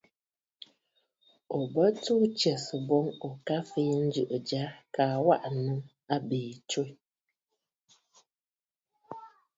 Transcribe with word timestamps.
Ò 1.57 1.59
bə 1.73 1.85
tuu 2.03 2.23
tsɛ̀sə̀ 2.37 2.79
boŋ 2.87 3.05
ò 3.27 3.29
ka 3.47 3.55
fèe 3.69 3.93
njɨ̀ʼɨ̀ 4.05 4.39
jya 4.49 4.63
kaa 4.95 5.15
waʼà 5.25 5.49
nɨ̂ 5.63 5.75
àbìì 6.13 6.51
tswə̂. 6.69 6.87